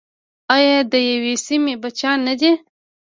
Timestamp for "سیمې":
1.45-1.73